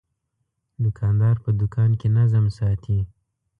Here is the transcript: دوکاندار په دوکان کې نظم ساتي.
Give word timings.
دوکاندار 0.83 1.35
په 1.43 1.49
دوکان 1.59 1.91
کې 1.99 2.07
نظم 2.17 2.45
ساتي. 2.57 2.99